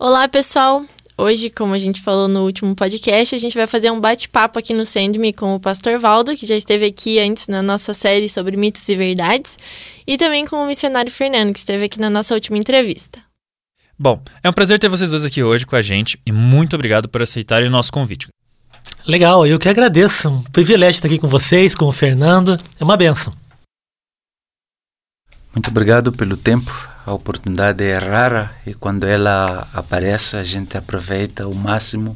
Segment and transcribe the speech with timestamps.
[0.00, 0.84] Olá, pessoal!
[1.16, 4.72] Hoje, como a gente falou no último podcast, a gente vai fazer um bate-papo aqui
[4.72, 8.56] no Send-Me com o Pastor Valdo, que já esteve aqui antes na nossa série sobre
[8.56, 9.58] mitos e verdades,
[10.06, 13.18] e também com o missionário Fernando, que esteve aqui na nossa última entrevista.
[13.98, 17.08] Bom, é um prazer ter vocês dois aqui hoje com a gente e muito obrigado
[17.08, 18.28] por aceitarem o nosso convite.
[19.04, 20.28] Legal, eu que agradeço.
[20.28, 22.56] Um privilégio estar aqui com vocês, com o Fernando.
[22.78, 23.34] É uma benção.
[25.52, 31.48] Muito obrigado pelo tempo a oportunidade é rara e quando ela aparece a gente aproveita
[31.48, 32.14] o máximo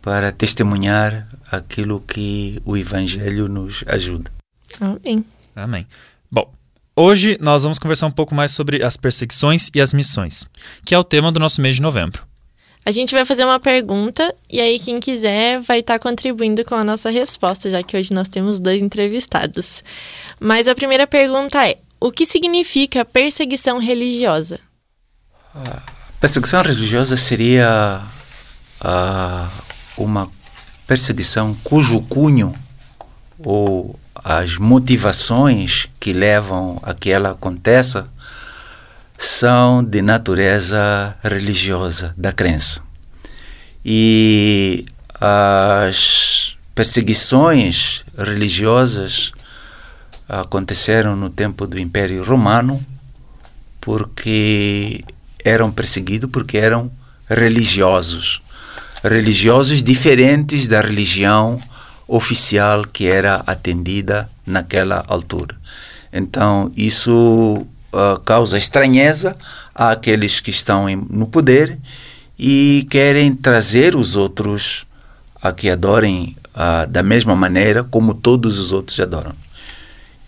[0.00, 4.30] para testemunhar aquilo que o Evangelho nos ajuda.
[4.80, 5.24] Amém.
[5.56, 5.86] Amém.
[6.30, 6.48] Bom,
[6.94, 10.48] hoje nós vamos conversar um pouco mais sobre as perseguições e as missões,
[10.84, 12.22] que é o tema do nosso mês de novembro.
[12.84, 16.84] A gente vai fazer uma pergunta e aí quem quiser vai estar contribuindo com a
[16.84, 19.82] nossa resposta, já que hoje nós temos dois entrevistados.
[20.38, 24.58] Mas a primeira pergunta é: o que significa perseguição religiosa?
[25.54, 25.82] A
[26.20, 28.02] perseguição religiosa seria
[28.80, 29.48] uh,
[29.96, 30.28] uma
[30.84, 32.54] perseguição cujo cunho
[33.38, 38.08] ou as motivações que levam a que ela aconteça
[39.16, 42.80] são de natureza religiosa, da crença.
[43.84, 44.86] E
[45.20, 49.32] as perseguições religiosas
[50.40, 52.84] aconteceram no tempo do Império Romano
[53.80, 55.04] porque
[55.44, 56.90] eram perseguidos porque eram
[57.28, 58.40] religiosos,
[59.04, 61.60] religiosos diferentes da religião
[62.08, 65.54] oficial que era atendida naquela altura.
[66.10, 69.36] Então isso uh, causa estranheza
[69.74, 71.78] àqueles que estão em, no poder
[72.38, 74.86] e querem trazer os outros
[75.42, 79.41] a que adorem uh, da mesma maneira como todos os outros adoram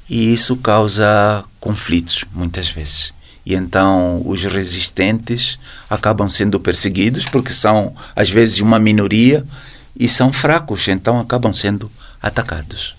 [0.08, 3.12] e isso causa conflitos muitas vezes.
[3.46, 9.44] E então os resistentes acabam sendo perseguidos porque são às vezes uma minoria
[9.96, 11.90] e são fracos, então acabam sendo
[12.22, 12.96] atacados.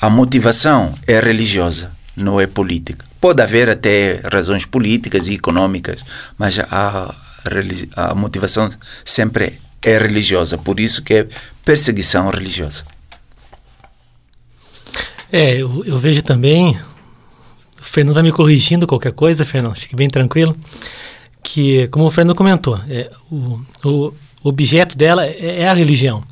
[0.00, 3.04] A motivação é religiosa, não é política.
[3.20, 6.00] Pode haver até razões políticas e econômicas,
[6.38, 7.14] mas a,
[7.96, 8.68] a motivação
[9.04, 11.28] sempre é religiosa, por isso que é
[11.64, 12.84] perseguição religiosa.
[15.30, 16.78] É, eu, eu vejo também.
[17.80, 20.56] O Fernando vai me corrigindo qualquer coisa, Fernando, fique bem tranquilo.
[21.42, 26.22] Que, como o Fernando comentou, é, o, o objeto dela é, é a religião.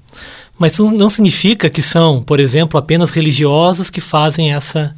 [0.59, 4.95] Mas isso não significa que são, por exemplo, apenas religiosos que fazem essa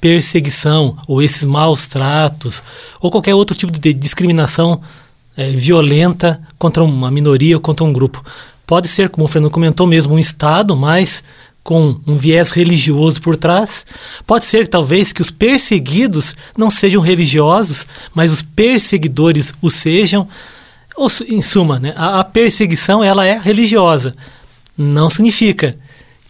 [0.00, 2.62] perseguição ou esses maus tratos
[3.00, 4.80] ou qualquer outro tipo de discriminação
[5.36, 8.24] é, violenta contra uma minoria ou contra um grupo.
[8.66, 11.22] Pode ser, como o Fernando comentou mesmo, um Estado, mas
[11.64, 13.86] com um viés religioso por trás.
[14.26, 20.28] Pode ser, talvez, que os perseguidos não sejam religiosos, mas os perseguidores o sejam.
[20.94, 24.14] Ou, em suma, né, a, a perseguição ela é religiosa.
[24.76, 25.76] Não significa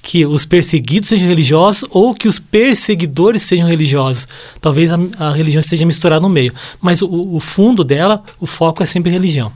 [0.01, 4.29] que os perseguidos sejam religiosos ou que os perseguidores sejam religiosos.
[4.61, 6.55] Talvez a, a religião esteja misturada no meio.
[6.81, 9.53] Mas o, o, fundo dela, o foco é sempre religião.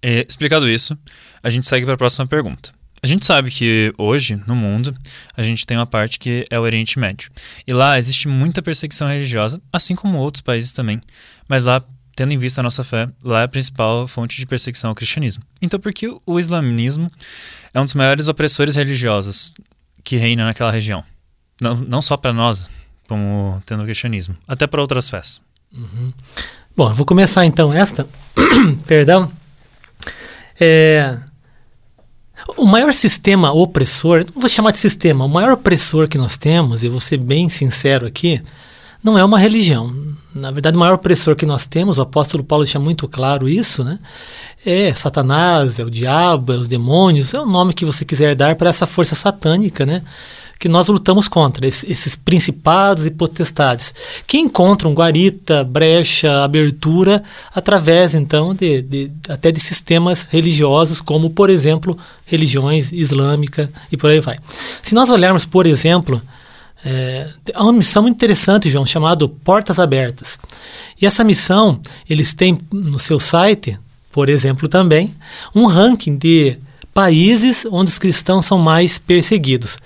[0.00, 0.96] É, explicado isso,
[1.42, 2.70] a gente segue para a próxima pergunta.
[3.04, 4.96] A gente sabe que hoje, no mundo,
[5.36, 7.30] a gente tem uma parte que é o Oriente Médio.
[7.66, 11.02] E lá existe muita perseguição religiosa, assim como outros países também.
[11.46, 11.84] Mas lá,
[12.16, 15.44] tendo em vista a nossa fé, lá é a principal fonte de perseguição ao cristianismo.
[15.60, 17.12] Então, por que o islamismo
[17.74, 19.52] é um dos maiores opressores religiosos
[20.02, 21.04] que reina naquela região?
[21.60, 22.70] Não, não só para nós,
[23.06, 25.42] como tendo o cristianismo, até para outras fés.
[25.70, 26.10] Uhum.
[26.74, 28.08] Bom, eu vou começar então esta.
[28.88, 29.30] Perdão.
[30.58, 31.18] É,
[32.56, 36.84] o maior sistema opressor, não vou chamar de sistema, o maior opressor que nós temos,
[36.84, 38.42] e vou ser bem sincero aqui,
[39.04, 39.94] não é uma religião.
[40.34, 43.84] Na verdade, o maior opressor que nós temos, o apóstolo Paulo deixa muito claro isso,
[43.84, 44.00] né?
[44.64, 48.56] É Satanás, é o diabo, é os demônios, é o nome que você quiser dar
[48.56, 50.02] para essa força satânica, né?
[50.58, 53.92] que nós lutamos contra, esses principados e potestades,
[54.26, 57.22] que encontram guarita, brecha, abertura
[57.54, 64.08] através, então, de, de, até de sistemas religiosos, como, por exemplo, religiões islâmica e por
[64.08, 64.38] aí vai.
[64.82, 66.22] Se nós olharmos, por exemplo,
[66.84, 70.38] é, há uma missão muito interessante, João, chamada Portas Abertas.
[71.00, 73.78] E essa missão, eles têm no seu site,
[74.12, 75.14] por exemplo, também,
[75.54, 76.58] um ranking de
[76.92, 79.78] países onde os cristãos são mais perseguidos.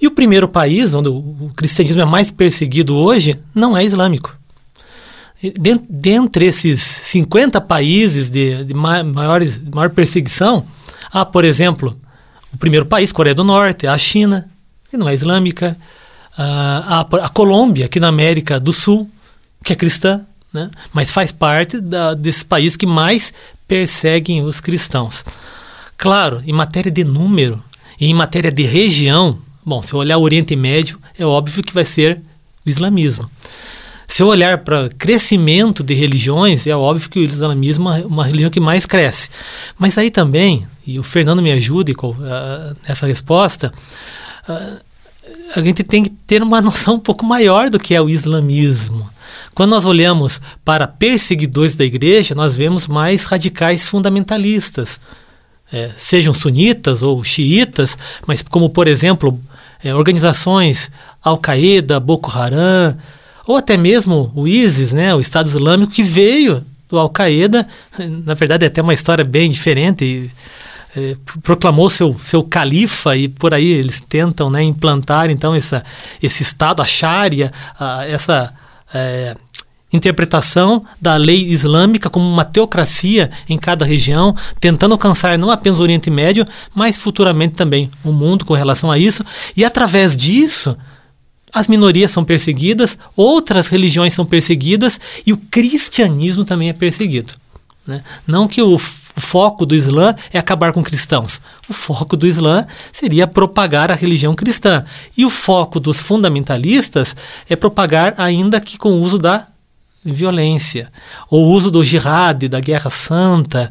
[0.00, 4.36] E o primeiro país onde o cristianismo é mais perseguido hoje não é islâmico.
[5.88, 10.66] Dentre esses 50 países de, de maiores, maior perseguição,
[11.12, 11.96] há, por exemplo,
[12.52, 14.48] o primeiro país, Coreia do Norte, a China,
[14.90, 15.76] que não é islâmica,
[16.36, 19.08] a, a Colômbia, aqui na América do Sul,
[19.64, 20.70] que é cristã, né?
[20.92, 23.32] mas faz parte da, desses países que mais
[23.66, 25.24] perseguem os cristãos.
[25.96, 27.62] Claro, em matéria de número
[28.00, 31.72] e em matéria de região, bom, se eu olhar o Oriente Médio, é óbvio que
[31.72, 32.20] vai ser
[32.66, 33.30] o islamismo.
[34.08, 38.50] Se eu olhar para crescimento de religiões, é óbvio que o islamismo é uma religião
[38.50, 39.30] que mais cresce.
[39.78, 43.72] Mas aí também, e o Fernando me ajude com, uh, nessa resposta,
[44.46, 44.80] uh,
[45.54, 49.10] a gente tem que ter uma noção um pouco maior do que é o islamismo.
[49.54, 54.98] Quando nós olhamos para perseguidores da igreja, nós vemos mais radicais fundamentalistas,
[55.72, 57.96] é, sejam sunitas ou xiitas,
[58.26, 59.38] mas como, por exemplo,
[59.84, 60.90] é, organizações
[61.22, 62.96] Al-Qaeda, Boko Haram,
[63.46, 67.66] ou até mesmo o ISIS, né, o Estado Islâmico, que veio do Al-Qaeda,
[68.24, 70.30] na verdade é até uma história bem diferente,
[70.96, 75.82] é, proclamou seu, seu califa e por aí eles tentam né, implantar então essa,
[76.22, 78.52] esse Estado, a Sharia, a, essa
[78.92, 79.36] é,
[79.92, 85.82] interpretação da lei islâmica como uma teocracia em cada região, tentando alcançar não apenas o
[85.82, 89.24] Oriente Médio, mas futuramente também o mundo com relação a isso.
[89.56, 90.76] E através disso,
[91.52, 97.34] as minorias são perseguidas, outras religiões são perseguidas e o cristianismo também é perseguido.
[97.86, 98.02] Né?
[98.26, 101.40] Não que o, o, foco do Islã é acabar com cristãos.
[101.68, 104.84] O foco do Islã seria propagar a religião cristã.
[105.16, 107.16] E o foco dos fundamentalistas
[107.48, 109.48] é propagar, ainda que com o uso da
[110.04, 110.90] violência.
[111.30, 113.70] O uso do jihad, da guerra santa,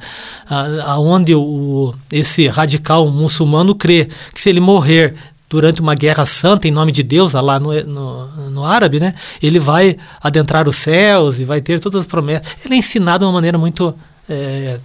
[0.86, 1.34] aonde
[2.12, 5.16] esse radical muçulmano crê que se ele morrer
[5.52, 9.14] durante uma guerra santa em nome de Deus, lá no, no, no, árabe, né?
[9.44, 12.48] Ele vai adentrar os céus e vai ter todas as promessas.
[12.64, 13.94] Ele é ensinado de uma maneira muito
[14.30, 14.80] é,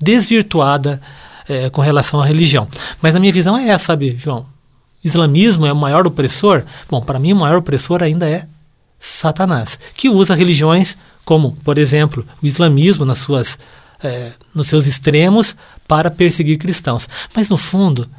[0.00, 1.00] desvirtuada
[1.48, 2.66] é, com relação à religião.
[3.00, 4.46] Mas a minha visão é essa, sabe, João?
[5.04, 6.64] Islamismo é o maior opressor?
[6.88, 8.48] Bom, para mim o maior opressor ainda é
[8.98, 13.56] Satanás, que usa religiões como, por exemplo, o islamismo nas suas,
[14.02, 15.54] é, nos seus extremos
[15.86, 17.08] para perseguir cristãos.
[17.32, 18.10] Mas no fundo,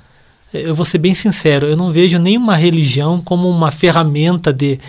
[0.54, 4.80] eu vou ser bem sincero, eu não vejo nenhuma religião como uma ferramenta de,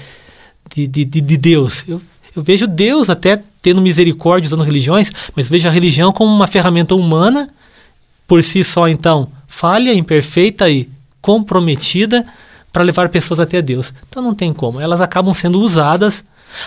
[0.74, 1.84] de, de, de Deus.
[1.86, 2.00] Eu,
[2.34, 6.94] eu vejo Deus até tendo misericórdia usando religiões, mas vejo a religião como uma ferramenta
[6.94, 7.48] humana,
[8.26, 10.88] por si só, então, falha, imperfeita e
[11.20, 12.26] comprometida
[12.72, 13.92] para levar pessoas até Deus.
[14.08, 14.80] Então não tem como.
[14.80, 16.24] Elas acabam sendo usadas.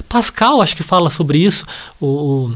[0.08, 1.66] Pascal, acho que fala sobre isso.
[2.00, 2.56] O, o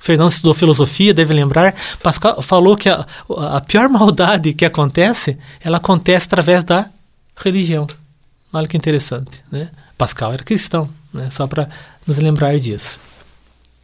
[0.00, 1.74] Fernando estudou filosofia, deve lembrar.
[2.02, 6.90] Pascal falou que a, a pior maldade que acontece, ela acontece através da
[7.36, 7.86] religião.
[8.50, 9.70] Olha que interessante, né?
[9.98, 11.28] Pascal era cristão, né?
[11.30, 11.68] Só para
[12.06, 12.98] nos lembrar disso.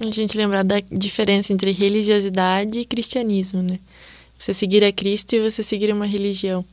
[0.00, 3.78] A gente lembrar da diferença entre religiosidade e cristianismo, né?
[4.38, 6.64] Você seguir a Cristo e você seguir uma religião.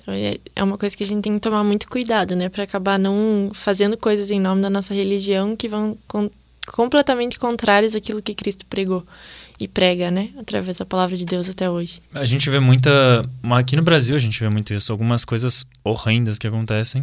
[0.00, 2.48] Então, é, é uma coisa que a gente tem que tomar muito cuidado, né?
[2.48, 5.98] Para acabar não fazendo coisas em nome da nossa religião que vão
[6.66, 9.06] completamente contrárias àquilo que Cristo pregou
[9.58, 10.30] e prega, né?
[10.38, 12.02] Através da palavra de Deus até hoje.
[12.14, 13.22] A gente vê muita.
[13.50, 14.92] Aqui no Brasil a gente vê muito isso.
[14.92, 17.02] Algumas coisas horrendas que acontecem.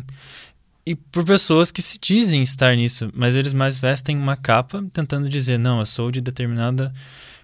[0.85, 5.29] E por pessoas que se dizem estar nisso, mas eles mais vestem uma capa tentando
[5.29, 6.93] dizer, não, eu sou de determinada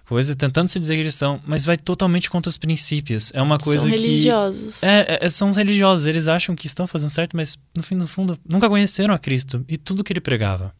[0.04, 3.30] coisa, tentando se dizer cristão, mas vai totalmente contra os princípios.
[3.32, 3.96] É uma coisa são que.
[3.96, 4.82] religiosos.
[4.82, 6.04] É, é, são religiosos.
[6.04, 9.64] Eles acham que estão fazendo certo, mas no fim, no fundo, nunca conheceram a Cristo
[9.68, 10.74] e tudo que ele pregava.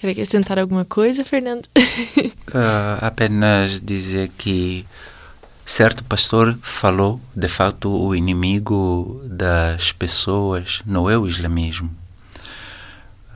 [0.00, 1.66] Quer acrescentar alguma coisa, Fernando?
[1.76, 4.86] uh, apenas dizer que
[5.66, 11.94] certo pastor falou, de fato, o inimigo das pessoas não é o islamismo,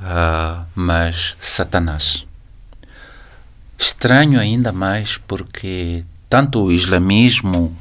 [0.00, 2.24] uh, mas Satanás.
[3.78, 7.76] Estranho ainda mais porque tanto o islamismo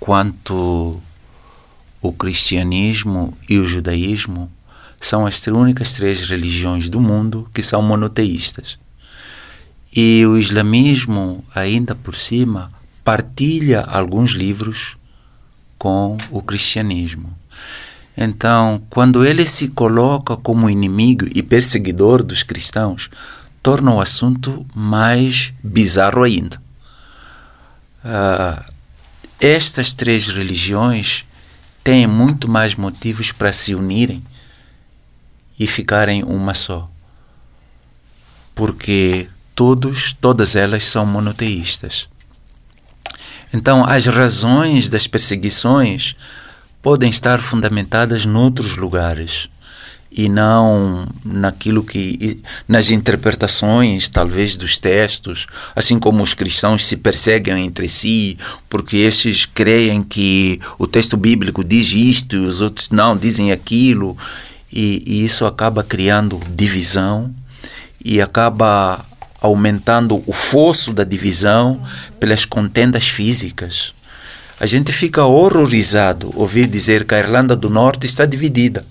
[0.00, 1.00] quanto
[2.02, 4.50] o cristianismo e o judaísmo
[5.06, 8.78] são as únicas três religiões do mundo que são monoteístas.
[9.94, 12.72] E o islamismo, ainda por cima,
[13.04, 14.96] partilha alguns livros
[15.78, 17.36] com o cristianismo.
[18.16, 23.10] Então, quando ele se coloca como inimigo e perseguidor dos cristãos,
[23.62, 26.60] torna o assunto mais bizarro ainda.
[28.04, 28.64] Uh,
[29.40, 31.24] estas três religiões
[31.82, 34.22] têm muito mais motivos para se unirem
[35.58, 36.88] e ficarem uma só.
[38.54, 42.08] Porque todos, todas elas são monoteístas.
[43.52, 46.16] Então, as razões das perseguições
[46.82, 49.48] podem estar fundamentadas noutros lugares
[50.16, 57.66] e não naquilo que nas interpretações talvez dos textos, assim como os cristãos se perseguem
[57.66, 63.16] entre si, porque estes creem que o texto bíblico diz isto e os outros não
[63.16, 64.16] dizem aquilo,
[64.74, 67.32] e, e isso acaba criando divisão
[68.04, 69.06] e acaba
[69.40, 71.80] aumentando o fosso da divisão
[72.18, 73.94] pelas contendas físicas.
[74.58, 78.84] A gente fica horrorizado ouvir dizer que a Irlanda do Norte está dividida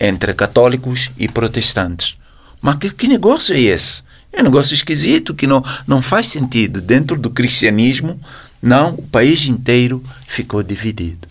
[0.00, 2.16] entre católicos e protestantes.
[2.60, 4.02] Mas que, que negócio é esse?
[4.32, 6.80] É um negócio esquisito que não, não faz sentido.
[6.80, 8.18] Dentro do cristianismo,
[8.60, 11.28] não, o país inteiro ficou dividido.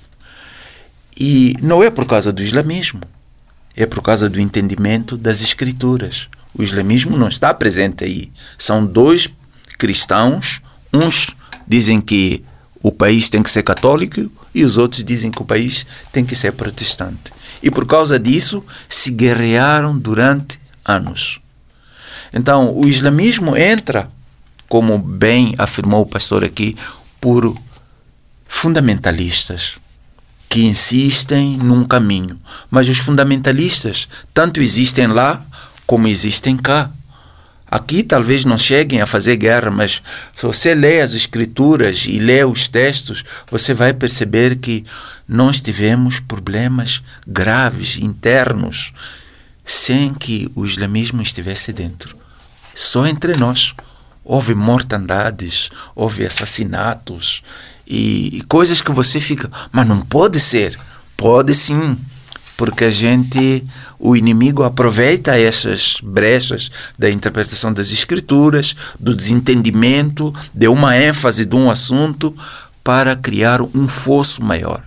[1.18, 3.02] E não é por causa do islamismo,
[3.80, 6.28] é por causa do entendimento das escrituras.
[6.54, 8.30] O islamismo não está presente aí.
[8.58, 9.30] São dois
[9.78, 10.62] cristãos,
[10.94, 11.34] uns
[11.66, 12.44] dizem que
[12.84, 16.36] o país tem que ser católico e os outros dizem que o país tem que
[16.36, 17.32] ser protestante.
[17.64, 21.40] E por causa disso se guerrearam durante anos.
[22.34, 24.10] Então, o islamismo entra,
[24.68, 26.76] como bem afirmou o pastor aqui,
[27.22, 27.56] por
[28.46, 29.78] fundamentalistas
[30.50, 32.40] que insistem num caminho.
[32.72, 35.46] Mas os fundamentalistas tanto existem lá
[35.86, 36.90] como existem cá.
[37.72, 40.02] Aqui talvez não cheguem a fazer guerra, mas
[40.36, 44.84] se você lê as escrituras e lê os textos, você vai perceber que
[45.28, 48.92] nós tivemos problemas graves internos
[49.64, 52.18] sem que o islamismo estivesse dentro.
[52.74, 53.76] Só entre nós.
[54.24, 57.42] Houve mortandades, houve assassinatos
[57.90, 60.78] e, e coisas que você fica, mas não pode ser.
[61.18, 61.98] Pode sim
[62.60, 63.66] porque a gente,
[63.98, 71.56] o inimigo aproveita essas brechas da interpretação das escrituras, do desentendimento, de uma ênfase de
[71.56, 72.36] um assunto
[72.84, 74.84] para criar um fosso maior.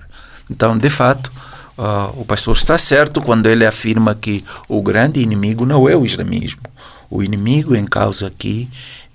[0.51, 1.33] Então, de fato,
[1.79, 6.05] uh, o pastor está certo quando ele afirma que o grande inimigo não é o
[6.05, 6.61] islamismo.
[7.09, 8.69] O inimigo em causa aqui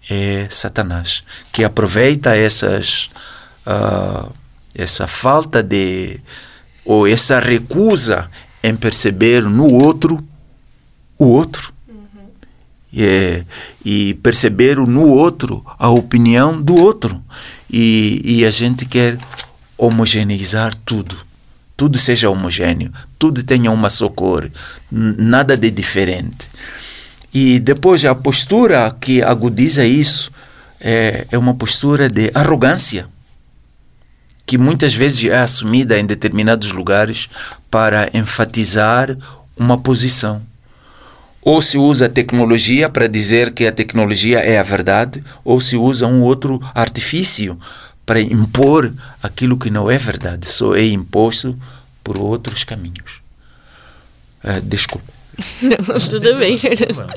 [0.09, 3.11] é Satanás, que aproveita essas,
[3.67, 4.31] uh,
[4.73, 6.19] essa falta de
[6.85, 8.29] ou essa recusa
[8.63, 10.23] em perceber no outro
[11.19, 11.73] o outro.
[11.87, 12.29] Uhum.
[12.93, 13.43] E,
[13.83, 17.21] e perceber no outro a opinião do outro.
[17.69, 19.17] E, e a gente quer
[19.77, 21.17] homogeneizar tudo.
[21.75, 24.49] Tudo seja homogêneo, tudo tenha uma só cor,
[24.89, 26.49] nada de diferente.
[27.31, 30.31] E depois a postura que agudiza isso
[30.79, 33.07] é, é uma postura de arrogância
[34.47, 37.29] que muitas vezes é assumida em determinados lugares
[37.69, 39.15] para enfatizar
[39.57, 40.41] uma posição.
[41.41, 45.75] Ou se usa a tecnologia para dizer que a tecnologia é a verdade, ou se
[45.75, 47.59] usa um outro artifício
[48.05, 51.57] para impor aquilo que não é verdade, só é imposto
[52.01, 53.21] por outros caminhos.
[54.41, 55.16] Uh, desculpa.
[55.61, 57.07] Não, tudo bem, Fernando.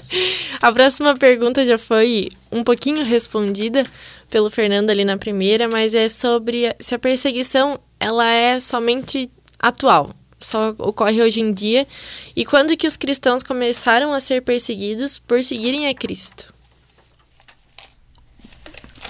[0.61, 3.83] A próxima pergunta já foi um pouquinho respondida
[4.31, 10.15] pelo Fernando ali na primeira, mas é sobre se a perseguição ela é somente atual,
[10.39, 11.87] só ocorre hoje em dia,
[12.35, 16.53] e quando que os cristãos começaram a ser perseguidos por seguirem a Cristo?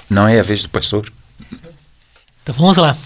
[0.09, 1.13] Não é a vez do pastor?
[2.43, 2.97] Então vamos lá.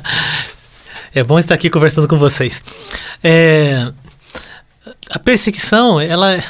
[1.14, 2.62] é bom estar aqui conversando com vocês.
[3.24, 3.92] É,
[5.10, 6.42] a perseguição, ela,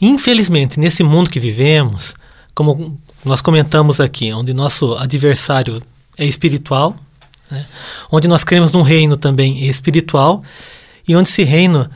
[0.00, 2.14] infelizmente, nesse mundo que vivemos,
[2.54, 5.82] como nós comentamos aqui, onde nosso adversário
[6.16, 6.96] é espiritual,
[7.50, 7.64] né?
[8.10, 10.42] onde nós cremos num reino também espiritual,
[11.06, 11.90] e onde esse reino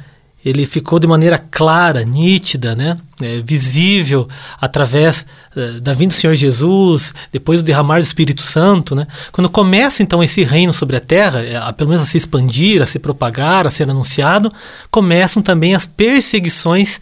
[0.49, 2.97] ele ficou de maneira clara, nítida, né?
[3.21, 4.28] É, visível
[4.61, 8.95] através uh, da vinda do Senhor Jesus, depois do derramar do Espírito Santo.
[8.95, 9.07] Né?
[9.33, 12.81] Quando começa então esse reino sobre a terra, é, a, pelo menos a se expandir,
[12.81, 14.52] a se propagar, a ser anunciado,
[14.90, 17.00] começam também as perseguições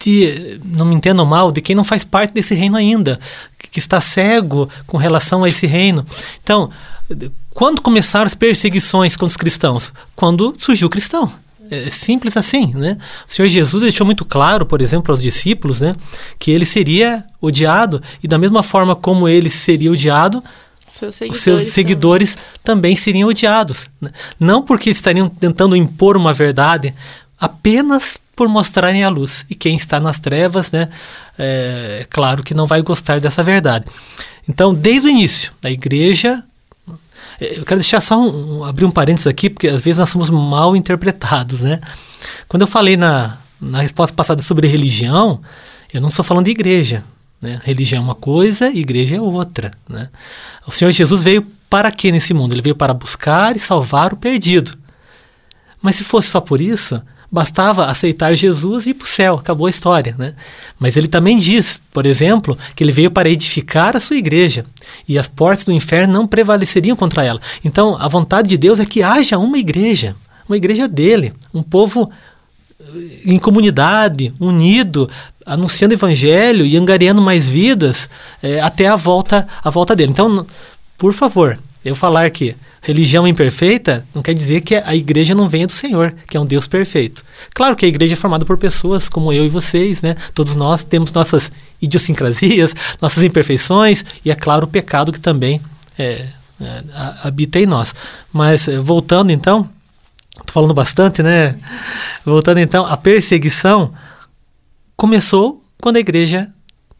[0.00, 3.20] de, não me entendam mal, de quem não faz parte desse reino ainda,
[3.70, 6.04] que está cego com relação a esse reino.
[6.42, 6.70] Então,
[7.52, 9.92] quando começaram as perseguições contra os cristãos?
[10.16, 11.43] Quando surgiu o cristão.
[11.86, 12.96] É simples assim, né?
[13.28, 15.96] O Senhor Jesus deixou muito claro, por exemplo, aos discípulos, né,
[16.38, 20.42] que ele seria odiado e da mesma forma como ele seria odiado,
[20.86, 22.54] seus os seus seguidores também.
[22.62, 23.86] também seriam odiados.
[24.00, 24.12] Né?
[24.38, 26.94] Não porque estariam tentando impor uma verdade,
[27.38, 29.44] apenas por mostrarem a luz.
[29.50, 30.88] E quem está nas trevas, né,
[31.38, 33.86] é, é claro que não vai gostar dessa verdade.
[34.48, 36.42] Então, desde o início, a igreja é,
[37.40, 40.30] eu quero deixar só um, um, abrir um parênteses aqui, porque às vezes nós somos
[40.30, 41.80] mal interpretados, né?
[42.48, 45.40] Quando eu falei na, na resposta passada sobre religião,
[45.92, 47.04] eu não estou falando de igreja.
[47.40, 47.60] Né?
[47.62, 49.70] Religião é uma coisa, igreja é outra.
[49.88, 50.08] Né?
[50.66, 52.54] O Senhor Jesus veio para quê nesse mundo?
[52.54, 54.76] Ele veio para buscar e salvar o perdido.
[55.82, 59.66] Mas se fosse só por isso, bastava aceitar Jesus e ir para o céu, acabou
[59.66, 60.14] a história.
[60.18, 60.34] Né?
[60.78, 64.64] Mas ele também diz, por exemplo, que ele veio para edificar a sua igreja
[65.08, 67.40] e as portas do inferno não prevaleceriam contra ela.
[67.64, 70.16] Então, a vontade de Deus é que haja uma igreja,
[70.48, 72.10] uma igreja dele, um povo
[73.24, 75.08] em comunidade, unido,
[75.44, 78.08] anunciando o evangelho e angariando mais vidas
[78.42, 80.10] é, até a volta, a volta dele.
[80.10, 80.46] Então,
[80.98, 85.66] por favor, eu falar que religião imperfeita não quer dizer que a igreja não venha
[85.66, 87.24] do Senhor, que é um Deus perfeito.
[87.54, 90.16] Claro que a igreja é formada por pessoas como eu e vocês, né?
[90.32, 95.60] Todos nós temos nossas idiosincrasias, nossas imperfeições e, é claro, o pecado que também
[95.98, 96.26] é,
[96.60, 96.82] é,
[97.22, 97.94] habita em nós.
[98.32, 99.68] Mas é, voltando então,
[100.46, 101.56] tô falando bastante, né?
[102.24, 103.92] Voltando então, a perseguição
[104.96, 106.50] começou quando a igreja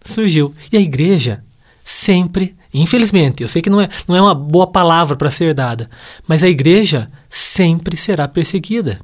[0.05, 0.55] surgiu.
[0.71, 1.43] E a igreja
[1.83, 5.89] sempre, infelizmente, eu sei que não é, não é uma boa palavra para ser dada,
[6.27, 9.01] mas a igreja sempre será perseguida.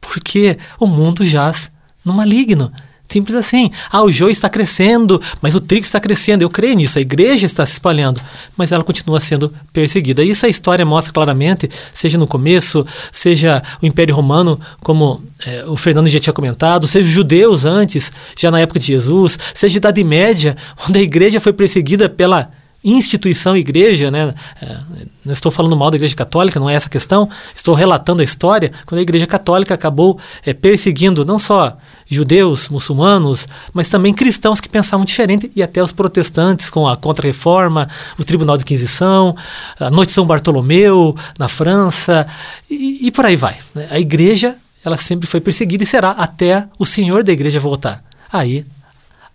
[0.00, 1.70] Porque o mundo jaz
[2.04, 2.72] no maligno.
[3.10, 3.72] Simples assim.
[3.90, 6.42] Ah, o joio está crescendo, mas o trigo está crescendo.
[6.42, 6.96] Eu creio nisso.
[6.96, 8.20] A igreja está se espalhando,
[8.56, 10.22] mas ela continua sendo perseguida.
[10.22, 15.76] Isso a história mostra claramente, seja no começo, seja o Império Romano, como é, o
[15.76, 19.78] Fernando já tinha comentado, seja os judeus antes, já na época de Jesus, seja a
[19.78, 20.56] Idade Média,
[20.88, 24.34] onde a igreja foi perseguida pela instituição igreja, né?
[24.60, 24.76] É,
[25.24, 28.24] não estou falando mal da igreja católica, não é essa a questão, estou relatando a
[28.24, 34.60] história, quando a igreja católica acabou é, perseguindo não só judeus, muçulmanos, mas também cristãos
[34.60, 39.36] que pensavam diferente e até os protestantes com a Contra-Reforma, o Tribunal de Inquisição,
[39.78, 42.26] a Noite de São Bartolomeu na França
[42.68, 43.58] e, e por aí vai.
[43.74, 43.88] Né?
[43.90, 48.02] A igreja ela sempre foi perseguida e será até o Senhor da igreja voltar.
[48.32, 48.64] Aí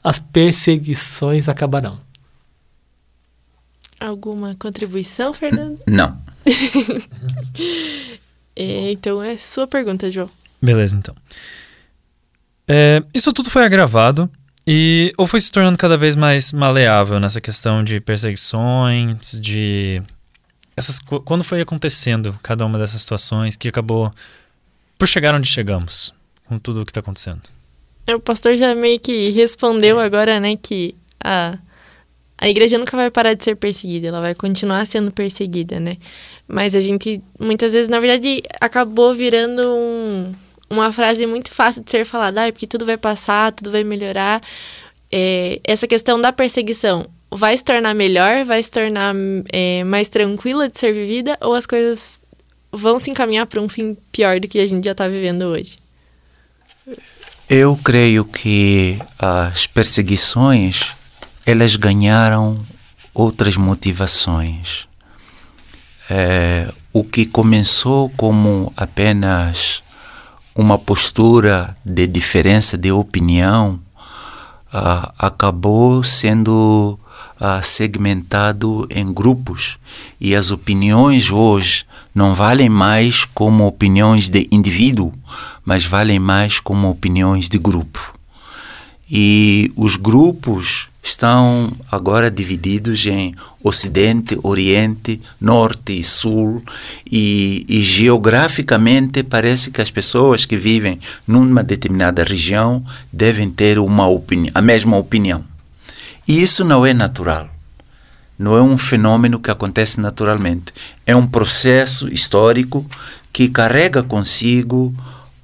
[0.03, 1.99] as perseguições acabarão.
[3.99, 5.79] Alguma contribuição, Fernando?
[5.87, 6.19] Não.
[8.55, 10.29] é, então é sua pergunta, João.
[10.61, 11.15] Beleza, então.
[12.67, 14.29] É, isso tudo foi agravado
[14.67, 20.01] e ou foi se tornando cada vez mais maleável nessa questão de perseguições, de
[20.75, 24.11] essas quando foi acontecendo cada uma dessas situações que acabou
[24.97, 26.13] por chegar onde chegamos
[26.45, 27.41] com tudo o que está acontecendo.
[28.07, 31.57] O pastor já meio que respondeu agora, né, que a
[32.37, 35.97] a igreja nunca vai parar de ser perseguida, ela vai continuar sendo perseguida, né?
[36.47, 40.33] Mas a gente, muitas vezes, na verdade, acabou virando um,
[40.69, 44.41] uma frase muito fácil de ser falada, ah, porque tudo vai passar, tudo vai melhorar.
[45.11, 49.15] É, essa questão da perseguição vai se tornar melhor, vai se tornar
[49.51, 52.21] é, mais tranquila de ser vivida, ou as coisas
[52.71, 55.77] vão se encaminhar para um fim pior do que a gente já está vivendo hoje?
[57.50, 60.95] Eu creio que as perseguições
[61.46, 62.60] elas ganharam
[63.14, 64.88] outras motivações.
[66.10, 69.84] É, o que começou como apenas
[70.55, 73.79] uma postura de diferença de opinião
[74.74, 76.98] uh, acabou sendo
[77.40, 79.77] uh, segmentado em grupos
[80.20, 85.12] e as opiniões hoje não valem mais como opiniões de indivíduo,
[85.66, 88.14] mas valem mais como opiniões de grupo.
[89.12, 96.63] E os grupos estão agora divididos em Ocidente, Oriente, Norte e Sul,
[97.05, 104.07] e, e, geograficamente parece que as pessoas que vivem numa determinada região devem ter uma
[104.07, 105.46] opinião, a mesma opinião.
[106.27, 107.48] E isso não é natural.
[108.37, 110.74] Não é um fenômeno que acontece naturalmente.
[111.05, 112.83] É um processo histórico
[113.31, 114.91] que carrega consigo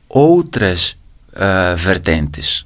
[0.10, 0.95] outras
[1.34, 2.65] uh, vertentes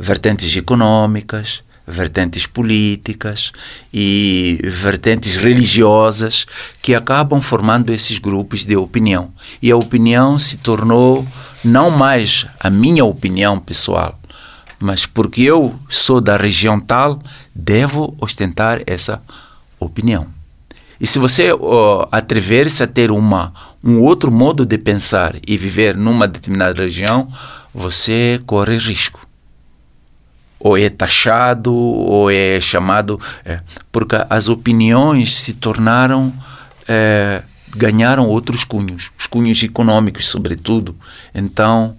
[0.00, 3.52] vertentes econômicas, vertentes políticas
[3.92, 6.46] e vertentes religiosas
[6.80, 9.32] que acabam formando esses grupos de opinião.
[9.60, 11.26] E a opinião se tornou
[11.64, 14.18] não mais a minha opinião pessoal,
[14.78, 17.20] mas porque eu sou da região tal,
[17.54, 19.20] devo ostentar essa
[19.78, 20.26] opinião.
[21.00, 25.96] E se você uh, atrever-se a ter uma, um outro modo de pensar e viver
[25.96, 27.28] numa determinada região,
[27.74, 29.29] você corre risco
[30.60, 33.18] ou é taxado, ou é chamado.
[33.44, 36.32] É, porque as opiniões se tornaram.
[36.86, 37.42] É,
[37.74, 40.96] ganharam outros cunhos, os cunhos econômicos, sobretudo.
[41.34, 41.96] Então,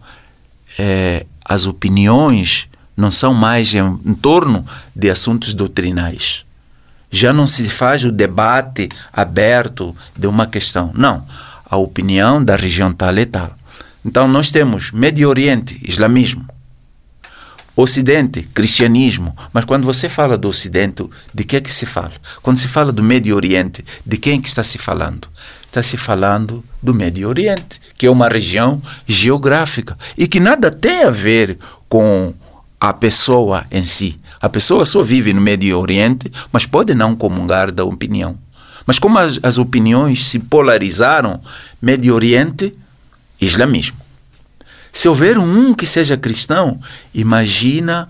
[0.78, 6.44] é, as opiniões não são mais em, em torno de assuntos doutrinais.
[7.10, 10.92] Já não se faz o debate aberto de uma questão.
[10.96, 11.26] Não.
[11.66, 13.56] A opinião da região tal e tal.
[14.04, 16.46] Então, nós temos Médio Oriente, islamismo.
[17.76, 19.36] Ocidente, cristianismo.
[19.54, 22.12] Mas quando você fala do Ocidente, de que é que se fala?
[22.42, 25.28] Quando se fala do Médio Oriente, de quem é que está se falando?
[25.66, 31.04] Está se falando do Médio Oriente, que é uma região geográfica e que nada tem
[31.04, 31.58] a ver
[31.88, 32.34] com
[32.78, 34.18] a pessoa em si.
[34.42, 38.38] A pessoa só vive no Médio Oriente, mas pode não comungar da opinião.
[38.86, 41.40] Mas como as, as opiniões se polarizaram,
[41.82, 42.74] Médio Oriente,
[43.40, 44.01] islamismo.
[44.94, 46.80] Se houver um que seja cristão,
[47.14, 48.10] imagina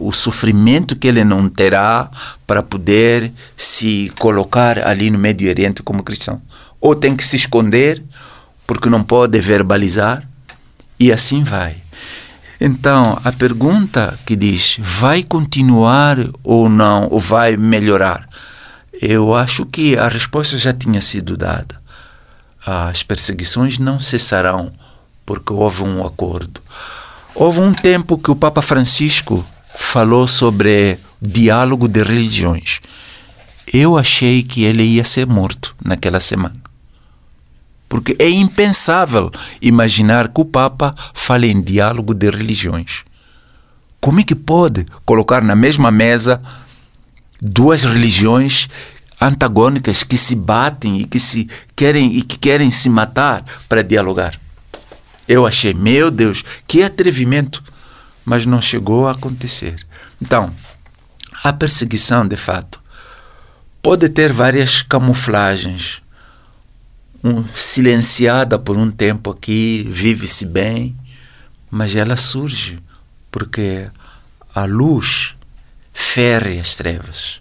[0.00, 2.10] o sofrimento que ele não terá
[2.46, 6.42] para poder se colocar ali no Médio Oriente como cristão.
[6.80, 8.02] Ou tem que se esconder,
[8.66, 10.28] porque não pode verbalizar,
[10.98, 11.76] e assim vai.
[12.60, 18.28] Então, a pergunta que diz: vai continuar ou não, ou vai melhorar?
[19.00, 21.80] Eu acho que a resposta já tinha sido dada.
[22.66, 24.72] As perseguições não cessarão
[25.24, 26.60] porque houve um acordo.
[27.32, 32.80] Houve um tempo que o Papa Francisco falou sobre diálogo de religiões.
[33.72, 36.56] Eu achei que ele ia ser morto naquela semana.
[37.88, 39.30] Porque é impensável
[39.62, 43.04] imaginar que o Papa fale em diálogo de religiões.
[44.00, 46.42] Como é que pode colocar na mesma mesa
[47.40, 48.68] duas religiões
[49.20, 54.38] antagônicas que se batem e que se querem e que querem se matar para dialogar?
[55.28, 57.62] Eu achei, meu Deus, que atrevimento,
[58.24, 59.76] mas não chegou a acontecer.
[60.20, 60.52] Então,
[61.42, 62.80] a perseguição, de fato,
[63.82, 66.00] pode ter várias camuflagens
[67.22, 70.96] um, silenciada por um tempo aqui, vive-se bem,
[71.70, 72.78] mas ela surge
[73.30, 73.88] porque
[74.54, 75.34] a luz
[75.92, 77.40] fere as trevas.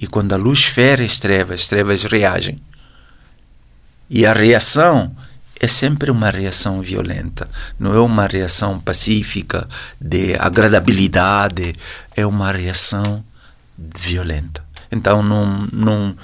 [0.00, 2.58] E quando a luz fere as trevas, as trevas reagem.
[4.08, 5.14] E a reação
[5.60, 7.46] é sempre uma reação violenta,
[7.78, 9.68] não é uma reação pacífica,
[10.00, 11.74] de agradabilidade,
[12.16, 13.22] é uma reação
[13.76, 14.64] violenta.
[14.90, 16.16] Então não, não,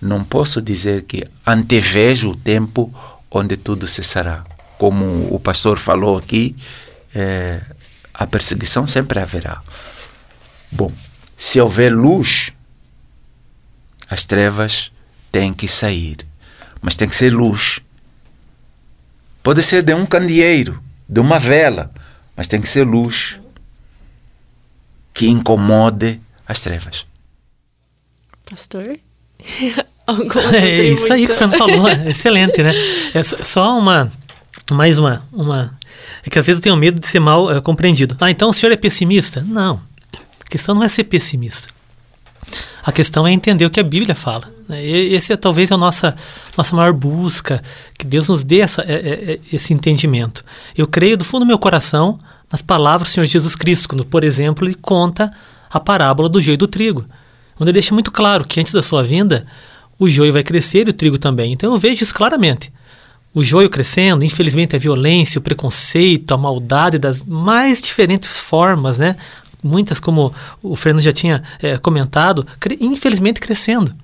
[0.00, 2.92] não posso dizer que antevejo o tempo
[3.30, 4.44] onde tudo cessará.
[4.76, 6.54] Como o pastor falou aqui,
[7.14, 7.62] é,
[8.12, 9.62] a perseguição sempre haverá.
[10.70, 10.92] Bom,
[11.38, 12.52] se houver luz,
[14.12, 14.92] as trevas
[15.30, 16.18] têm que sair.
[16.82, 17.80] Mas tem que ser luz.
[19.42, 21.90] Pode ser de um candeeiro, de uma vela,
[22.36, 23.38] mas tem que ser luz
[25.14, 27.06] que incomode as trevas.
[28.48, 28.98] Pastor?
[30.52, 32.72] é isso aí que o Fernando falou, é excelente, né?
[33.14, 34.12] É só uma,
[34.70, 35.78] mais uma, uma,
[36.22, 38.14] é que às vezes eu tenho medo de ser mal é, compreendido.
[38.20, 39.40] Ah, então o senhor é pessimista?
[39.40, 39.82] Não,
[40.14, 41.68] a questão não é ser pessimista.
[42.84, 44.52] A questão é entender o que a Bíblia fala.
[44.68, 44.84] Né?
[44.84, 46.16] Esse é talvez a nossa,
[46.56, 47.62] nossa maior busca,
[47.96, 50.44] que Deus nos dê essa, é, é, esse entendimento.
[50.76, 52.18] Eu creio do fundo do meu coração
[52.50, 55.32] nas palavras do Senhor Jesus Cristo, quando, por exemplo, ele conta
[55.70, 57.06] a parábola do joio e do trigo,
[57.54, 59.46] onde ele deixa muito claro que antes da sua vinda,
[59.98, 61.52] o joio vai crescer e o trigo também.
[61.52, 62.72] Então eu vejo isso claramente.
[63.32, 69.16] O joio crescendo, infelizmente a violência, o preconceito, a maldade das mais diferentes formas, né?
[69.62, 73.94] Muitas, como o Fernando já tinha é, comentado, cre infelizmente crescendo.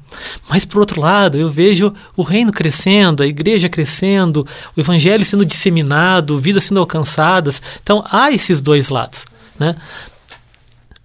[0.49, 5.44] Mas, por outro lado, eu vejo o reino crescendo, a igreja crescendo, o evangelho sendo
[5.44, 7.61] disseminado, vidas sendo alcançadas.
[7.83, 9.27] Então, há esses dois lados.
[9.59, 9.75] Né?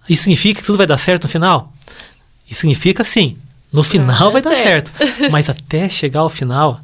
[0.08, 1.72] Isso significa que tudo vai dar certo no final?
[2.48, 3.36] Isso significa, sim,
[3.72, 4.92] no final vai dar certo.
[4.96, 5.30] certo.
[5.32, 6.80] Mas até chegar ao final,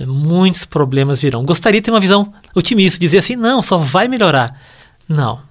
[0.00, 1.44] é, muitos problemas virão.
[1.44, 4.60] Gostaria de ter uma visão otimista, dizer assim, não, só vai melhorar.
[5.08, 5.49] Não.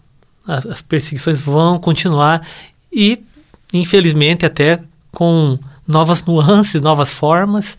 [0.49, 2.47] As perseguições vão continuar
[2.91, 3.21] e,
[3.73, 4.79] infelizmente, até
[5.11, 7.77] com novas nuances, novas formas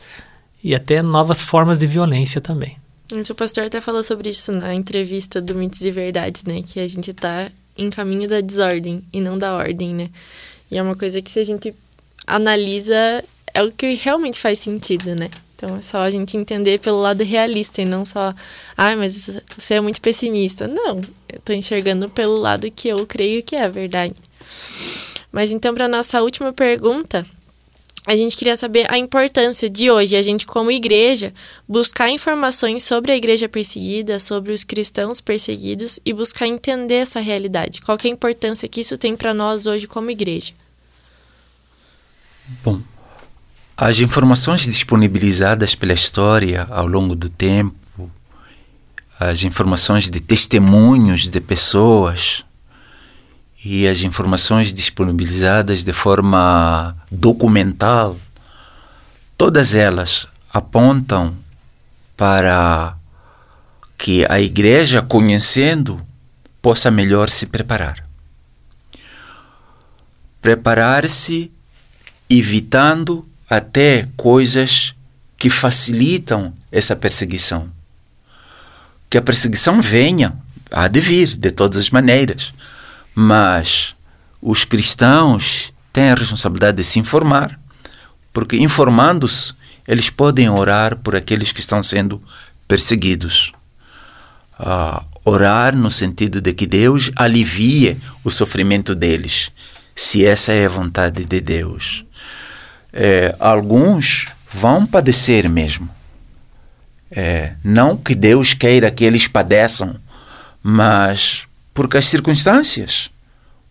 [0.62, 2.76] e até novas formas de violência também.
[3.28, 6.62] O pastor até falou sobre isso na entrevista do Mitos e Verdades, né?
[6.62, 10.11] Que a gente está em caminho da desordem e não da ordem, né?
[10.70, 11.74] E é uma coisa que se a gente
[12.26, 15.28] analisa é o que realmente faz sentido, né?
[15.61, 18.33] Então é só a gente entender pelo lado realista e não só,
[18.75, 20.66] ah, mas você é muito pessimista.
[20.66, 24.14] Não, eu tô enxergando pelo lado que eu creio que é a verdade.
[25.31, 27.27] Mas então, para nossa última pergunta,
[28.07, 31.31] a gente queria saber a importância de hoje, a gente, como igreja,
[31.68, 37.83] buscar informações sobre a igreja perseguida, sobre os cristãos perseguidos e buscar entender essa realidade.
[37.83, 40.55] Qual é a importância que isso tem para nós hoje, como igreja?
[42.64, 42.81] Bom,
[43.81, 48.11] as informações disponibilizadas pela história ao longo do tempo,
[49.19, 52.45] as informações de testemunhos de pessoas
[53.64, 58.19] e as informações disponibilizadas de forma documental,
[59.35, 61.35] todas elas apontam
[62.19, 62.99] para
[63.97, 65.99] que a igreja, conhecendo,
[66.61, 68.05] possa melhor se preparar.
[70.43, 71.51] Preparar-se
[72.29, 74.95] evitando até coisas
[75.37, 77.69] que facilitam essa perseguição.
[79.11, 80.35] Que a perseguição venha,
[80.71, 82.55] há de vir, de todas as maneiras,
[83.13, 83.97] mas
[84.41, 87.59] os cristãos têm a responsabilidade de se informar,
[88.33, 89.53] porque informando-se,
[89.89, 92.23] eles podem orar por aqueles que estão sendo
[92.69, 93.53] perseguidos.
[94.61, 99.51] Uh, orar no sentido de que Deus alivie o sofrimento deles,
[99.97, 102.05] se essa é a vontade de Deus.
[102.92, 105.88] É, alguns vão padecer mesmo.
[107.11, 109.96] É, não que Deus queira que eles padeçam,
[110.62, 113.11] mas porque as circunstâncias,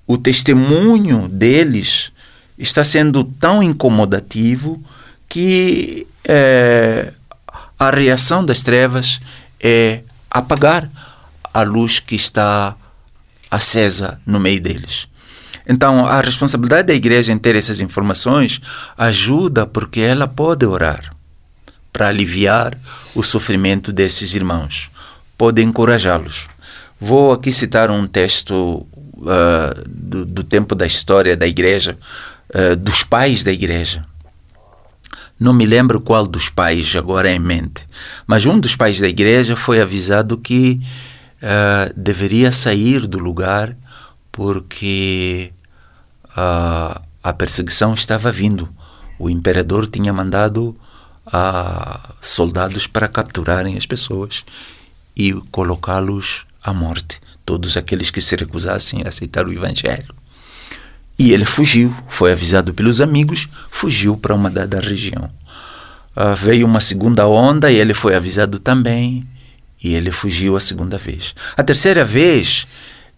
[0.05, 2.11] o testemunho deles
[2.57, 4.83] está sendo tão incomodativo
[5.27, 7.13] que é,
[7.77, 9.19] a reação das trevas
[9.59, 10.89] é apagar
[11.53, 12.75] a luz que está
[13.49, 15.07] acesa no meio deles.
[15.71, 18.59] Então, a responsabilidade da igreja em ter essas informações
[18.97, 21.11] ajuda porque ela pode orar
[21.93, 22.75] para aliviar
[23.13, 24.89] o sofrimento desses irmãos,
[25.37, 26.47] pode encorajá-los.
[26.99, 31.95] Vou aqui citar um texto uh, do, do, tempo da história da igreja,
[32.49, 34.03] uh, dos pais da igreja.
[35.39, 37.87] Não me lembro qual dos pais agora em mente,
[38.25, 40.81] mas um dos pais da igreja foi avisado que
[41.43, 43.77] uh, deveria sair do lugar
[44.31, 45.53] porque
[46.31, 48.69] uh, a perseguição estava vindo.
[49.17, 50.75] O imperador tinha mandado
[51.27, 54.43] uh, soldados para capturarem as pessoas
[55.15, 60.13] e colocá-los à morte, todos aqueles que se recusassem a aceitar o evangelho.
[61.17, 65.29] E ele fugiu, foi avisado pelos amigos, fugiu para uma dada região.
[66.15, 69.27] Uh, veio uma segunda onda e ele foi avisado também
[69.83, 71.35] e ele fugiu a segunda vez.
[71.57, 72.65] A terceira vez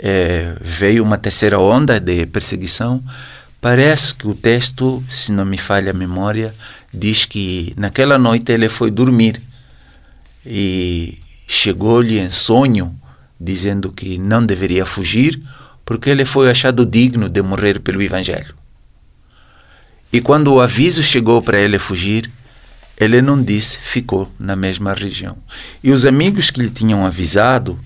[0.02, 3.04] é, veio uma terceira onda de perseguição.
[3.62, 6.54] Parece que o texto, se não me falha a memória,
[6.92, 9.40] diz que naquela noite ele foi dormir
[10.44, 12.96] e chegou-lhe em sonho
[13.40, 15.40] dizendo que não deveria fugir
[15.86, 18.56] porque ele foi achado digno de morrer pelo Evangelho.
[20.12, 22.30] E quando o aviso chegou para ele fugir,
[22.98, 25.38] ele não disse, ficou na mesma região.
[25.84, 27.80] E os amigos que lhe tinham avisado,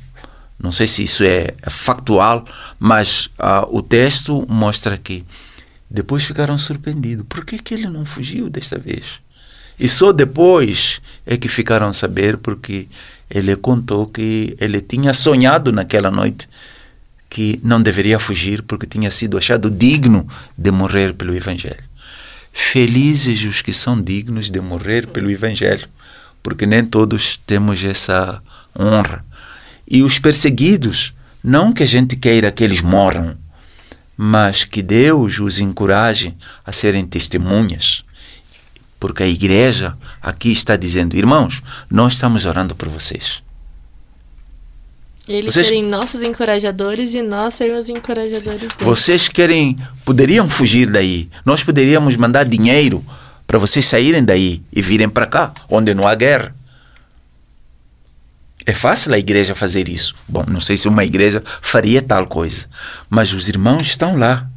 [0.60, 2.46] não sei se isso é factual,
[2.80, 5.24] mas uh, o texto mostra que
[5.90, 7.26] depois ficaram surpreendidos.
[7.28, 9.20] Por que, que ele não fugiu desta vez?
[9.80, 12.88] E só depois é que ficaram a saber, porque
[13.30, 16.48] ele contou que ele tinha sonhado naquela noite
[17.30, 21.84] que não deveria fugir porque tinha sido achado digno de morrer pelo Evangelho.
[22.54, 25.88] Felizes os que são dignos de morrer pelo Evangelho,
[26.42, 28.42] porque nem todos temos essa
[28.78, 29.26] honra.
[29.88, 33.38] E os perseguidos, não que a gente queira que eles morram,
[34.18, 36.34] mas que Deus os encoraje
[36.66, 38.04] a serem testemunhas.
[39.00, 43.44] Porque a igreja aqui está dizendo: irmãos, nós estamos orando por vocês.
[45.28, 48.76] Eles vocês, serem nossos encorajadores e nós sermos encorajadores deles.
[48.80, 51.30] Vocês querem, poderiam fugir daí.
[51.44, 53.04] Nós poderíamos mandar dinheiro
[53.48, 56.56] para vocês saírem daí e virem para cá, onde não há guerra.
[58.66, 60.16] É fácil a igreja fazer isso.
[60.28, 62.66] Bom, não sei se uma igreja faria tal coisa,
[63.10, 64.48] mas os irmãos estão lá,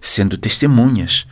[0.00, 1.26] sendo testemunhas.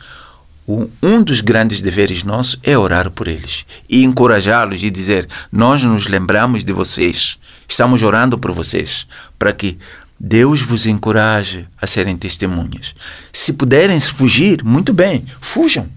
[1.01, 6.05] Um dos grandes deveres nossos é orar por eles e encorajá-los e dizer: Nós nos
[6.05, 7.39] lembramos de vocês
[7.69, 9.05] Estamos orando por vocês
[9.37, 9.77] para que
[10.19, 12.95] Deus vos encoraje a serem testemunhas.
[13.31, 15.87] Se puderem fugir, muito bem, fujam.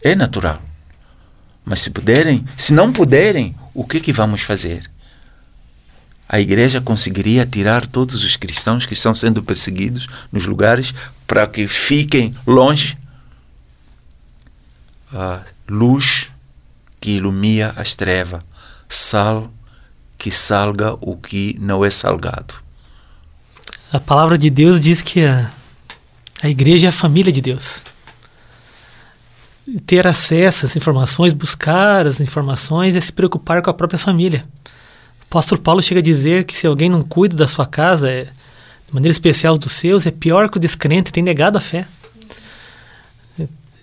[0.00, 0.62] É natural.
[1.64, 4.88] Mas se puderem, se não puderem, o que que vamos fazer?
[6.28, 10.92] A igreja conseguiria tirar todos os cristãos que estão sendo perseguidos nos lugares
[11.26, 12.98] para que fiquem longe.
[15.10, 16.30] A luz
[17.00, 18.42] que ilumina as trevas,
[18.88, 19.50] sal
[20.18, 22.54] que salga o que não é salgado.
[23.90, 25.50] A palavra de Deus diz que a,
[26.42, 27.82] a igreja é a família de Deus.
[29.86, 34.46] Ter acesso às informações, buscar as informações é se preocupar com a própria família.
[35.28, 38.94] Apóstolo Paulo chega a dizer que se alguém não cuida da sua casa, é, de
[38.94, 41.86] maneira especial dos seus, é pior que o descrente, tem negado a fé.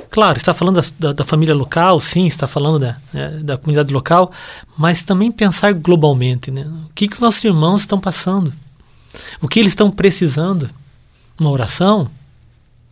[0.10, 3.94] Claro, está falando da, da, da, família local, sim, está falando da, né, da comunidade
[3.94, 4.32] local,
[4.78, 6.66] mas também pensar globalmente, né?
[6.90, 8.54] O que, que os nossos irmãos estão passando?
[9.42, 10.70] O que eles estão precisando?
[11.40, 12.10] Uma oração?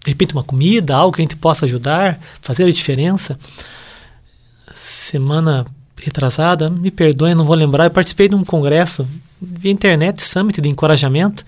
[0.03, 3.39] De repente uma comida, algo que a gente possa ajudar, fazer a diferença?
[4.73, 5.65] Semana
[6.01, 9.07] retrasada, me perdoem, não vou lembrar, eu participei de um congresso
[9.41, 11.45] via internet, summit de encorajamento,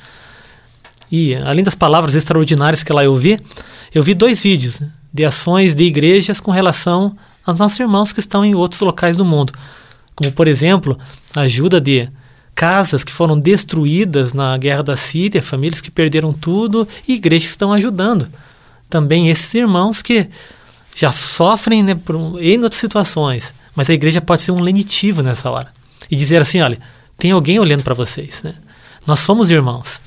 [1.11, 3.39] e além das palavras extraordinárias que lá eu ouvi,
[3.93, 4.89] eu vi dois vídeos, né?
[5.13, 9.23] de ações de igrejas com relação aos nossos irmãos que estão em outros locais do
[9.23, 9.53] mundo.
[10.13, 10.99] Como, por exemplo,
[11.33, 12.09] a ajuda de
[12.53, 17.51] casas que foram destruídas na guerra da Síria, famílias que perderam tudo e igrejas que
[17.51, 18.27] estão ajudando.
[18.89, 20.27] Também esses irmãos que
[20.95, 25.49] já sofrem né, por, em outras situações, mas a igreja pode ser um lenitivo nessa
[25.49, 25.73] hora.
[26.09, 26.79] e dizer assim, olha,
[27.17, 28.53] tem alguém olhando para vocês, né?
[29.07, 30.01] Nós somos irmãos.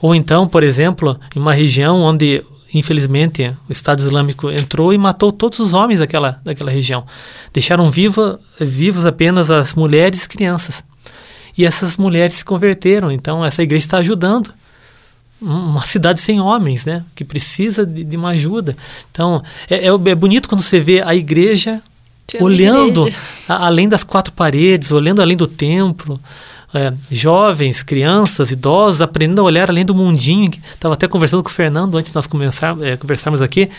[0.00, 5.30] Ou então, por exemplo, em uma região onde infelizmente o Estado Islâmico entrou e matou
[5.30, 7.06] todos os homens daquela, daquela região.
[7.52, 10.82] Deixaram viva, vivos apenas as mulheres e crianças.
[11.56, 14.52] E essas mulheres se converteram, então essa igreja está ajudando
[15.40, 17.04] uma cidade sem homens, né?
[17.14, 18.76] Que precisa de, de uma ajuda.
[19.10, 21.82] Então, é, é, é, bonito quando você vê a igreja
[22.40, 23.06] olhando.
[23.48, 26.20] A, além das quatro paredes, olhando além do templo.
[26.74, 30.50] É, jovens, crianças, idosos, aprendendo a olhar além do mundinho.
[30.72, 33.70] Estava até conversando com o Fernando antes de nós começar, é, conversarmos aqui.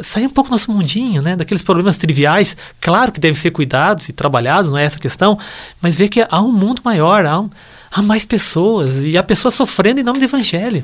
[0.00, 1.36] Sair um pouco do nosso mundinho, né?
[1.36, 2.56] Daqueles problemas triviais.
[2.80, 5.38] Claro que devem ser cuidados e trabalhados, não é essa questão,
[5.80, 7.50] mas ver que há um mundo maior, há, um,
[7.90, 10.82] há mais pessoas e há pessoas sofrendo em nome do Evangelho.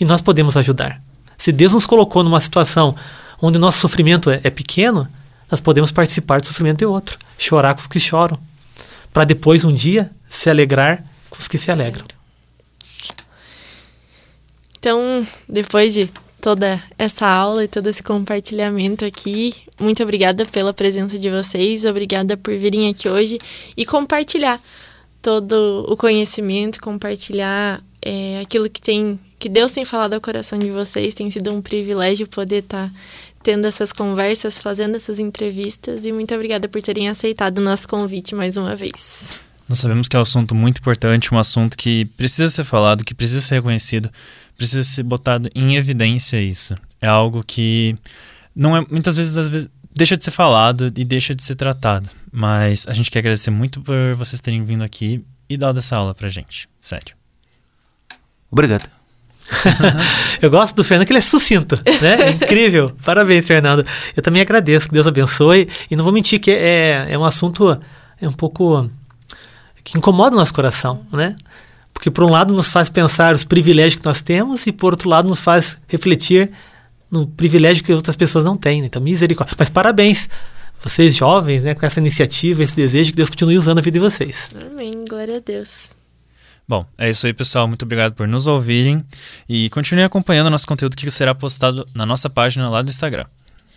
[0.00, 1.00] E nós podemos ajudar.
[1.36, 2.94] Se Deus nos colocou numa situação
[3.42, 5.08] onde o nosso sofrimento é, é pequeno,
[5.54, 8.36] nós podemos participar do sofrimento de outro, chorar com os que choram,
[9.12, 12.04] para depois um dia se alegrar com os que se alegram.
[14.76, 21.16] Então, depois de toda essa aula e todo esse compartilhamento aqui, muito obrigada pela presença
[21.16, 23.38] de vocês, obrigada por virem aqui hoje
[23.76, 24.60] e compartilhar
[25.22, 30.70] todo o conhecimento, compartilhar é, aquilo que tem que Deus tem falado ao coração de
[30.70, 31.14] vocês.
[31.14, 32.94] Tem sido um privilégio poder estar tá
[33.44, 36.04] tendo essas conversas, fazendo essas entrevistas.
[36.06, 39.38] E muito obrigada por terem aceitado o nosso convite mais uma vez.
[39.68, 43.14] Nós sabemos que é um assunto muito importante, um assunto que precisa ser falado, que
[43.14, 44.10] precisa ser reconhecido,
[44.56, 46.74] precisa ser botado em evidência isso.
[47.00, 47.94] É algo que
[48.56, 52.10] não é muitas vezes, às vezes deixa de ser falado e deixa de ser tratado.
[52.32, 56.14] Mas a gente quer agradecer muito por vocês terem vindo aqui e dado essa aula
[56.14, 56.68] pra gente.
[56.80, 57.14] Sério.
[58.50, 59.03] Obrigado.
[60.40, 62.22] eu gosto do Fernando que ele é sucinto, né?
[62.22, 62.92] É incrível.
[63.04, 63.84] Parabéns, Fernando.
[64.16, 65.68] Eu também agradeço, que Deus abençoe.
[65.90, 67.78] E não vou mentir que é, é um assunto
[68.20, 68.88] é um pouco
[69.82, 71.36] que incomoda o nosso coração, né?
[71.92, 75.08] Porque por um lado nos faz pensar os privilégios que nós temos e por outro
[75.08, 76.50] lado nos faz refletir
[77.10, 78.80] no privilégio que outras pessoas não têm.
[78.80, 78.86] Né?
[78.88, 79.54] Então, misericórdia.
[79.58, 80.28] Mas parabéns,
[80.82, 84.04] vocês jovens, né, com essa iniciativa, esse desejo que Deus continue usando a vida de
[84.04, 84.48] vocês.
[84.60, 85.04] Amém.
[85.08, 85.96] Glória a Deus.
[86.66, 87.68] Bom, é isso aí, pessoal.
[87.68, 89.04] Muito obrigado por nos ouvirem
[89.48, 93.26] e continue acompanhando nosso conteúdo que será postado na nossa página lá do Instagram.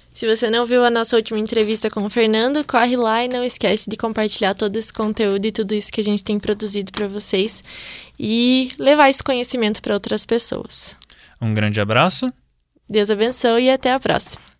[0.09, 3.43] Se você não viu a nossa última entrevista com o Fernando, corre lá e não
[3.43, 7.07] esquece de compartilhar todo esse conteúdo e tudo isso que a gente tem produzido para
[7.07, 7.63] vocês
[8.17, 10.95] e levar esse conhecimento para outras pessoas.
[11.39, 12.25] Um grande abraço.
[12.89, 14.56] Deus abençoe e até a próxima.